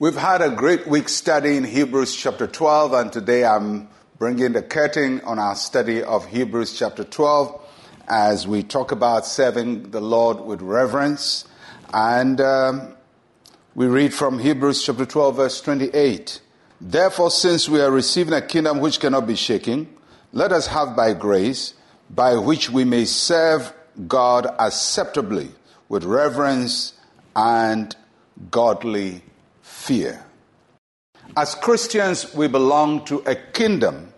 We've 0.00 0.16
had 0.16 0.40
a 0.40 0.48
great 0.48 0.86
week 0.86 1.10
studying 1.10 1.62
Hebrews 1.62 2.16
chapter 2.16 2.46
12, 2.46 2.94
and 2.94 3.12
today 3.12 3.44
I'm 3.44 3.86
bringing 4.18 4.54
the 4.54 4.62
curtain 4.62 5.20
on 5.26 5.38
our 5.38 5.54
study 5.54 6.02
of 6.02 6.24
Hebrews 6.24 6.72
chapter 6.72 7.04
12 7.04 7.60
as 8.08 8.48
we 8.48 8.62
talk 8.62 8.92
about 8.92 9.26
serving 9.26 9.90
the 9.90 10.00
Lord 10.00 10.40
with 10.40 10.62
reverence. 10.62 11.44
And 11.92 12.40
um, 12.40 12.94
we 13.74 13.88
read 13.88 14.14
from 14.14 14.38
Hebrews 14.38 14.82
chapter 14.82 15.04
12, 15.04 15.36
verse 15.36 15.60
28. 15.60 16.40
Therefore, 16.80 17.30
since 17.30 17.68
we 17.68 17.82
are 17.82 17.90
receiving 17.90 18.32
a 18.32 18.40
kingdom 18.40 18.80
which 18.80 19.00
cannot 19.00 19.26
be 19.26 19.36
shaken, 19.36 19.86
let 20.32 20.50
us 20.50 20.68
have 20.68 20.96
by 20.96 21.12
grace, 21.12 21.74
by 22.08 22.38
which 22.38 22.70
we 22.70 22.84
may 22.84 23.04
serve 23.04 23.70
God 24.08 24.46
acceptably 24.58 25.50
with 25.90 26.04
reverence 26.04 26.94
and 27.36 27.94
godly 28.50 29.24
fear. 29.90 30.24
As 31.36 31.56
Christians, 31.56 32.32
we 32.32 32.46
belong 32.46 33.04
to 33.06 33.24
a 33.26 33.34
kingdom, 33.34 34.12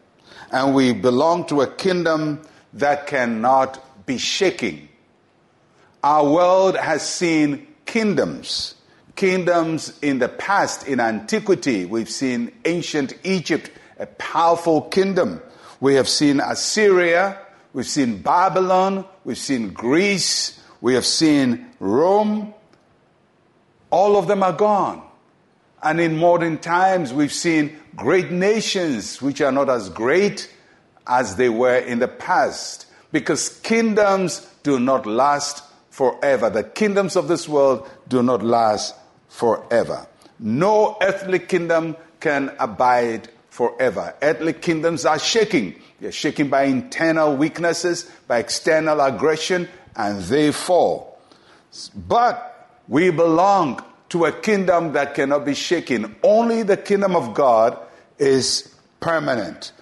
and 0.50 0.74
we 0.74 0.92
belong 0.92 1.46
to 1.46 1.62
a 1.62 1.66
kingdom 1.66 2.42
that 2.74 3.06
cannot 3.06 3.80
be 4.04 4.18
shaken. 4.18 4.86
Our 6.04 6.30
world 6.30 6.76
has 6.76 7.00
seen 7.00 7.66
kingdoms. 7.86 8.74
Kingdoms 9.16 9.98
in 10.02 10.18
the 10.18 10.28
past, 10.28 10.86
in 10.86 11.00
antiquity, 11.00 11.86
we've 11.86 12.10
seen 12.10 12.52
ancient 12.66 13.14
Egypt, 13.24 13.70
a 13.98 14.04
powerful 14.04 14.82
kingdom. 14.82 15.40
We 15.80 15.94
have 15.94 16.06
seen 16.06 16.38
Assyria, 16.40 17.38
we've 17.72 17.86
seen 17.86 18.20
Babylon, 18.20 19.06
we've 19.24 19.38
seen 19.38 19.70
Greece, 19.70 20.62
we 20.82 20.92
have 20.92 21.06
seen 21.06 21.70
Rome. 21.80 22.52
All 23.88 24.18
of 24.18 24.26
them 24.26 24.42
are 24.42 24.52
gone. 24.52 25.08
And 25.82 26.00
in 26.00 26.16
modern 26.18 26.58
times, 26.58 27.12
we've 27.12 27.32
seen 27.32 27.76
great 27.96 28.30
nations 28.30 29.20
which 29.20 29.40
are 29.40 29.52
not 29.52 29.68
as 29.68 29.88
great 29.88 30.48
as 31.06 31.36
they 31.36 31.48
were 31.48 31.76
in 31.76 31.98
the 31.98 32.08
past 32.08 32.86
because 33.10 33.48
kingdoms 33.60 34.46
do 34.62 34.78
not 34.78 35.06
last 35.06 35.64
forever. 35.90 36.48
The 36.50 36.64
kingdoms 36.64 37.16
of 37.16 37.28
this 37.28 37.48
world 37.48 37.90
do 38.08 38.22
not 38.22 38.42
last 38.42 38.94
forever. 39.28 40.06
No 40.38 40.96
earthly 41.02 41.38
kingdom 41.38 41.96
can 42.20 42.54
abide 42.58 43.28
forever. 43.50 44.14
Earthly 44.22 44.52
kingdoms 44.52 45.04
are 45.04 45.18
shaking. 45.18 45.74
They're 46.00 46.12
shaken 46.12 46.48
by 46.48 46.64
internal 46.64 47.36
weaknesses, 47.36 48.10
by 48.26 48.38
external 48.38 49.00
aggression, 49.00 49.68
and 49.94 50.22
they 50.22 50.52
fall. 50.52 51.20
But 51.94 52.80
we 52.88 53.10
belong 53.10 53.84
to 54.12 54.26
a 54.26 54.32
kingdom 54.32 54.92
that 54.92 55.14
cannot 55.14 55.42
be 55.42 55.54
shaken. 55.54 56.14
Only 56.22 56.62
the 56.64 56.76
kingdom 56.76 57.16
of 57.16 57.32
God 57.32 57.78
is 58.18 58.74
permanent. 59.00 59.72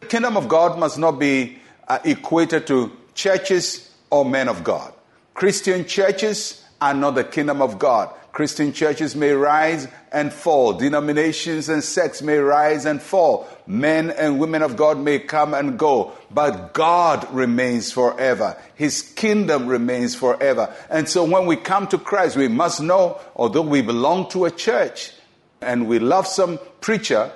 The 0.00 0.06
kingdom 0.06 0.38
of 0.38 0.48
God 0.48 0.78
must 0.78 0.98
not 0.98 1.18
be 1.18 1.58
uh, 1.86 1.98
equated 2.02 2.66
to 2.68 2.96
churches 3.14 3.92
or 4.08 4.24
men 4.24 4.48
of 4.48 4.64
God. 4.64 4.94
Christian 5.34 5.84
churches 5.84 6.63
are 6.80 6.94
not 6.94 7.14
the 7.14 7.24
kingdom 7.24 7.62
of 7.62 7.78
God. 7.78 8.14
Christian 8.34 8.72
churches 8.72 9.14
may 9.14 9.30
rise 9.30 9.86
and 10.10 10.32
fall. 10.32 10.72
Denominations 10.72 11.68
and 11.68 11.84
sects 11.84 12.20
may 12.20 12.36
rise 12.36 12.84
and 12.84 13.00
fall. 13.00 13.46
Men 13.64 14.10
and 14.10 14.40
women 14.40 14.62
of 14.62 14.76
God 14.76 14.98
may 14.98 15.20
come 15.20 15.54
and 15.54 15.78
go. 15.78 16.12
But 16.32 16.74
God 16.74 17.32
remains 17.32 17.92
forever. 17.92 18.56
His 18.74 19.02
kingdom 19.02 19.68
remains 19.68 20.16
forever. 20.16 20.74
And 20.90 21.08
so 21.08 21.24
when 21.24 21.46
we 21.46 21.54
come 21.54 21.86
to 21.88 21.98
Christ, 21.98 22.36
we 22.36 22.48
must 22.48 22.82
know, 22.82 23.20
although 23.36 23.62
we 23.62 23.82
belong 23.82 24.28
to 24.30 24.46
a 24.46 24.50
church 24.50 25.12
and 25.60 25.86
we 25.86 26.00
love 26.00 26.26
some 26.26 26.58
preacher, 26.80 27.30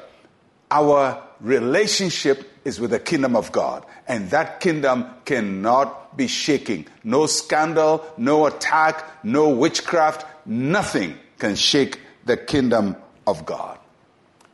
our 0.71 1.23
relationship 1.41 2.51
is 2.65 2.81
with 2.81 2.91
the 2.91 2.99
kingdom 2.99 3.37
of 3.37 3.53
God. 3.53 3.85
And 4.07 4.31
that 4.31 4.61
kingdom 4.61 5.07
cannot 5.25 6.17
be 6.17 6.27
shaking. 6.27 6.87
No 7.05 7.27
scandal, 7.27 8.05
no 8.17 8.47
attack, 8.47 9.25
no 9.25 9.49
witchcraft, 9.51 10.27
nothing 10.47 11.19
can 11.39 11.55
shake 11.55 12.01
the 12.25 12.37
kingdom 12.37 12.97
of 13.27 13.47
God. 13.47 13.79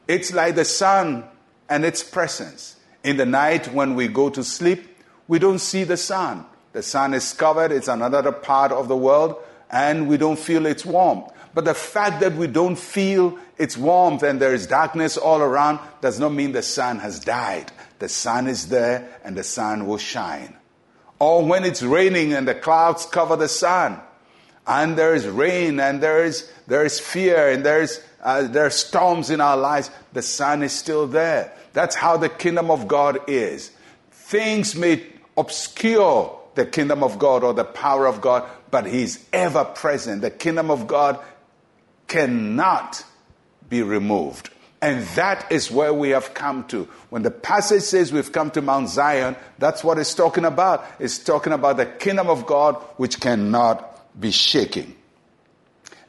It's 0.07 0.33
like 0.33 0.55
the 0.55 0.65
sun 0.65 1.25
and 1.69 1.85
its 1.85 2.03
presence. 2.03 2.77
In 3.03 3.17
the 3.17 3.27
night 3.27 3.73
when 3.73 3.95
we 3.95 4.09
go 4.09 4.31
to 4.31 4.45
sleep, 4.45 4.97
we 5.29 5.39
don't 5.39 5.59
see 5.59 5.85
the 5.85 5.97
sun. 5.97 6.45
The 6.73 6.83
sun 6.83 7.15
is 7.15 7.33
covered, 7.33 7.73
it's 7.73 7.89
another 7.89 8.33
part 8.33 8.73
of 8.73 8.89
the 8.89 8.97
world, 8.97 9.37
and 9.71 10.09
we 10.09 10.17
don't 10.17 10.39
feel 10.39 10.67
its 10.67 10.85
warmth. 10.85 11.33
But 11.55 11.65
the 11.65 11.75
fact 11.75 12.21
that 12.21 12.35
we 12.35 12.49
don't 12.49 12.77
feel 12.77 13.39
its 13.57 13.77
warmth 13.77 14.25
and 14.25 14.41
there 14.41 14.55
is 14.55 14.67
darkness 14.67 15.17
all 15.17 15.41
around 15.41 15.79
does 16.01 16.19
not 16.19 16.33
mean 16.33 16.53
the 16.53 16.63
sun 16.63 16.99
has 16.99 17.21
died. 17.21 17.71
The 18.01 18.09
sun 18.09 18.49
is 18.49 18.69
there 18.69 19.21
and 19.25 19.37
the 19.37 19.45
sun 19.45 19.87
will 19.87 19.99
shine. 19.99 20.57
Or 21.21 21.45
when 21.47 21.65
it's 21.65 21.83
raining 21.83 22.33
and 22.33 22.47
the 22.47 22.55
clouds 22.55 23.07
cover 23.07 23.37
the 23.37 23.49
sun, 23.49 24.01
and 24.67 24.97
there 24.97 25.15
is 25.15 25.27
rain 25.27 25.79
and 25.79 26.03
there 26.03 26.25
is, 26.25 26.51
there 26.67 26.85
is 26.85 26.99
fear 26.99 27.49
and 27.51 27.65
there, 27.65 27.83
is, 27.83 28.03
uh, 28.23 28.43
there 28.43 28.67
are 28.67 28.71
storms 28.71 29.31
in 29.31 29.41
our 29.41 29.57
lives, 29.57 29.91
the 30.13 30.23
sun 30.23 30.63
is 30.63 30.73
still 30.73 31.07
there. 31.07 31.53
That's 31.73 31.95
how 31.95 32.17
the 32.17 32.29
kingdom 32.29 32.71
of 32.71 32.89
God 32.89 33.19
is. 33.29 33.71
Things 34.11 34.75
may 34.75 35.05
obscure 35.37 36.41
the 36.55 36.65
kingdom 36.65 37.03
of 37.03 37.19
God 37.19 37.45
or 37.45 37.53
the 37.53 37.65
power 37.65 38.07
of 38.07 38.21
God, 38.21 38.49
but 38.71 38.87
He's 38.87 39.25
ever 39.33 39.65
present. 39.65 40.23
The 40.23 40.31
kingdom 40.31 40.71
of 40.71 40.87
God 40.87 41.19
cannot 42.07 43.05
be 43.69 43.83
removed. 43.83 44.51
And 44.83 45.03
that 45.17 45.51
is 45.51 45.71
where 45.71 45.95
we 45.95 46.11
have 46.11 46.35
come 46.35 46.65
to. 46.69 46.85
When 47.09 47.23
the 47.23 47.31
passage 47.31 47.83
says 47.83 48.13
we've 48.13 48.33
come 48.33 48.51
to 48.51 48.61
Mount 48.61 48.91
Zion, 48.91 49.35
that's 49.59 49.83
what 49.83 49.99
it's 49.99 50.15
talking 50.15 50.45
about. 50.45 50.85
It's 50.99 51.19
talking 51.19 51.55
about 51.55 51.79
the 51.79 51.87
kingdom 51.87 52.29
of 52.29 52.45
God 52.45 52.75
which 52.99 53.19
cannot 53.19 54.21
be 54.21 54.31
shaking. 54.31 54.95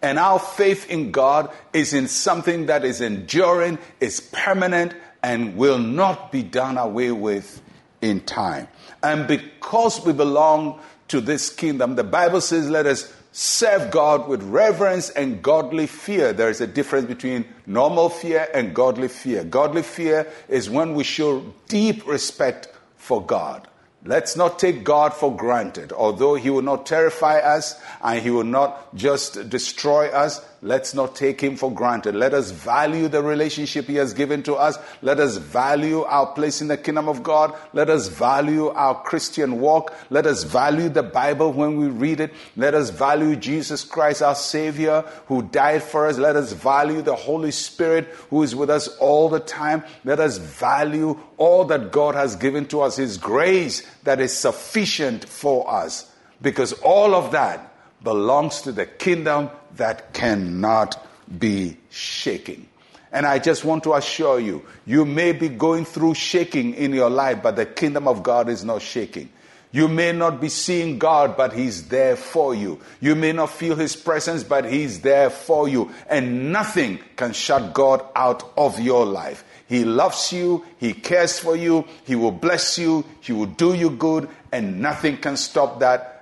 And 0.02 0.20
our 0.20 0.40
faith 0.40 0.90
in 0.90 1.12
God 1.12 1.52
is 1.72 1.94
in 1.94 2.10
something 2.10 2.66
that 2.66 2.84
is 2.84 3.00
enduring, 3.00 3.80
is 4.02 4.20
permanent, 4.20 4.94
and 5.24 5.56
will 5.56 5.80
not 5.80 6.32
be 6.32 6.44
done 6.44 6.78
away 6.78 7.12
with 7.12 7.62
in 8.02 8.20
time. 8.22 8.68
And 9.02 9.26
because 9.26 10.06
we 10.06 10.14
belong 10.14 10.80
to 11.08 11.22
this 11.22 11.50
kingdom, 11.50 11.96
the 11.96 12.04
Bible 12.04 12.42
says, 12.42 12.70
let 12.70 12.86
us 12.86 13.12
serve 13.38 13.92
God 13.92 14.30
with 14.30 14.42
reverence 14.44 15.10
and 15.10 15.44
godly 15.44 15.88
fear. 15.88 16.32
There 16.32 16.50
is 16.50 16.62
a 16.62 16.68
difference 16.68 17.06
between 17.06 17.44
normal 17.66 18.08
fear 18.08 18.48
and 18.54 18.74
godly 18.74 19.10
fear. 19.10 19.44
Godly 19.44 19.84
fear 19.84 20.32
is 20.48 20.70
when 20.70 20.94
we 20.94 21.04
show 21.04 21.54
deep 21.68 22.08
respect 22.08 22.70
for 22.96 23.22
God. 23.22 23.68
Let's 24.06 24.38
not 24.38 24.58
take 24.58 24.86
God 24.86 25.14
for 25.14 25.36
granted. 25.36 25.92
Although 25.92 26.36
He 26.36 26.50
will 26.50 26.62
not 26.62 26.86
terrify 26.86 27.40
us 27.40 27.78
and 28.02 28.22
He 28.22 28.30
will 28.30 28.46
not 28.46 28.96
just 28.96 29.50
destroy 29.50 30.08
us, 30.08 30.40
let's 30.66 30.94
not 30.94 31.16
take 31.16 31.40
Him 31.40 31.56
for 31.56 31.72
granted. 31.72 32.16
Let 32.16 32.34
us 32.34 32.52
value 32.52 33.08
the 33.08 33.24
relationship 33.24 33.86
He 33.86 33.96
has 33.96 34.14
given 34.14 34.44
to 34.44 34.56
us. 34.56 34.78
Let 35.02 35.20
us 35.20 35.38
value 35.38 36.02
our 36.04 36.34
place 36.34 36.62
in 36.62 36.68
the 36.68 36.78
kingdom 36.78 37.08
of 37.08 37.24
God. 37.24 37.56
Let 37.74 37.90
us 37.90 38.08
value 38.08 38.68
our 38.70 39.02
Christian 39.04 39.62
walk. 39.62 39.94
Let 40.10 40.26
us 40.26 40.44
value 40.44 40.90
the 40.90 41.04
Bible 41.04 41.54
when 41.54 41.78
we 41.78 41.88
read 41.88 42.20
it. 42.20 42.34
Let 42.58 42.74
us 42.74 42.90
value 42.90 43.36
Jesus 43.36 43.84
Christ, 43.84 44.22
our 44.22 44.36
Savior, 44.36 45.06
who 45.28 45.44
died 45.44 45.84
for 45.84 46.08
us. 46.08 46.18
Let 46.18 46.36
us 46.36 46.52
value 46.52 47.02
the 47.02 47.16
Holy 47.16 47.52
Spirit, 47.52 48.06
who 48.30 48.44
is 48.44 48.56
with 48.56 48.70
us 48.70 48.88
all 48.98 49.30
the 49.30 49.40
time. 49.40 49.84
Let 50.04 50.20
us 50.20 50.38
value 50.38 51.20
all 51.38 51.66
that 51.66 51.92
God 51.92 52.16
has 52.16 52.36
given 52.36 52.66
to 52.68 52.82
us, 52.82 52.98
His 52.98 53.18
grace 53.18 53.86
that 54.04 54.20
is 54.20 54.36
sufficient 54.36 55.30
for 55.30 55.70
us 55.70 56.12
because 56.42 56.74
all 56.74 57.16
of 57.16 57.32
that 57.32 57.75
belongs 58.06 58.62
to 58.62 58.72
the 58.72 58.86
kingdom 58.86 59.50
that 59.76 60.14
cannot 60.14 61.06
be 61.38 61.76
shaken. 61.90 62.70
And 63.12 63.26
I 63.26 63.40
just 63.40 63.66
want 63.66 63.84
to 63.84 63.94
assure 63.94 64.40
you, 64.40 64.66
you 64.86 65.04
may 65.04 65.34
be 65.34 65.50
going 65.50 65.84
through 65.84 66.14
shaking 66.14 66.74
in 66.76 66.94
your 66.94 67.10
life, 67.10 67.44
but 67.44 67.58
the 67.58 67.66
kingdom 67.66 68.08
of 68.08 68.24
God 68.24 68.48
is 68.48 68.64
not 68.64 68.82
shaking. 68.82 69.30
You 69.72 69.90
may 69.90 70.14
not 70.14 70.40
be 70.40 70.48
seeing 70.48 71.00
God, 71.00 71.36
but 71.36 71.52
He's 71.52 71.90
there 71.90 72.16
for 72.16 72.56
you. 72.56 72.80
You 73.02 73.16
may 73.16 73.34
not 73.34 73.50
feel 73.50 73.76
His 73.76 73.94
presence, 73.96 74.44
but 74.44 74.64
He's 74.64 75.02
there 75.02 75.30
for 75.30 75.68
you. 75.68 75.92
And 76.10 76.54
nothing 76.54 77.00
can 77.18 77.34
shut 77.34 77.74
God 77.74 78.06
out 78.16 78.54
of 78.56 78.80
your 78.80 79.06
life. 79.06 79.44
He 79.68 79.84
loves 79.84 80.32
you, 80.32 80.64
He 80.78 80.94
cares 80.94 81.40
for 81.40 81.56
you, 81.56 81.86
He 82.06 82.16
will 82.16 82.32
bless 82.32 82.78
you, 82.78 83.04
He 83.20 83.34
will 83.34 83.48
do 83.48 83.74
you 83.74 83.90
good, 83.90 84.30
and 84.52 84.80
nothing 84.80 85.18
can 85.18 85.36
stop 85.36 85.80
that 85.80 86.15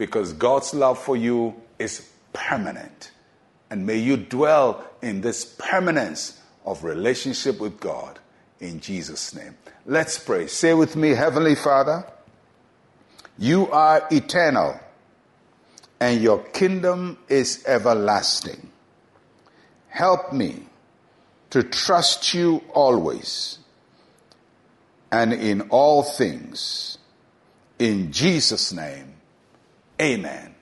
because 0.00 0.32
God's 0.32 0.72
love 0.72 0.98
for 0.98 1.14
you 1.14 1.54
is 1.78 2.08
permanent. 2.32 3.10
And 3.68 3.84
may 3.84 3.98
you 3.98 4.16
dwell 4.16 4.82
in 5.02 5.20
this 5.20 5.44
permanence 5.58 6.40
of 6.64 6.84
relationship 6.84 7.60
with 7.60 7.78
God 7.80 8.18
in 8.60 8.80
Jesus' 8.80 9.34
name. 9.34 9.58
Let's 9.84 10.18
pray. 10.18 10.46
Say 10.46 10.72
with 10.72 10.96
me, 10.96 11.10
Heavenly 11.10 11.54
Father, 11.54 12.06
you 13.36 13.70
are 13.72 14.08
eternal 14.10 14.80
and 16.00 16.22
your 16.22 16.44
kingdom 16.44 17.18
is 17.28 17.62
everlasting. 17.66 18.70
Help 19.90 20.32
me 20.32 20.64
to 21.50 21.62
trust 21.62 22.32
you 22.32 22.62
always 22.72 23.58
and 25.12 25.34
in 25.34 25.60
all 25.68 26.02
things. 26.02 26.96
In 27.78 28.10
Jesus' 28.12 28.72
name, 28.72 29.09
amen 30.00 30.54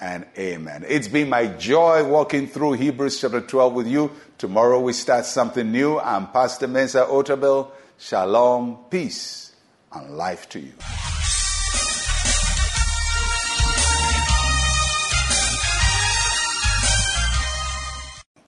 and 0.00 0.26
amen. 0.38 0.84
It's 0.88 1.08
been 1.08 1.28
my 1.28 1.46
joy 1.46 2.04
walking 2.04 2.46
through 2.46 2.74
Hebrews 2.74 3.20
chapter 3.20 3.40
12 3.40 3.72
with 3.74 3.86
you. 3.86 4.10
Tomorrow 4.38 4.80
we 4.80 4.92
start 4.92 5.26
something 5.26 5.70
new. 5.70 5.98
I'm 5.98 6.28
Pastor 6.28 6.68
Mensa 6.68 7.06
Otabil. 7.08 7.70
Shalom, 7.98 8.78
peace, 8.90 9.52
and 9.92 10.16
life 10.16 10.48
to 10.50 10.60
you. 10.60 10.72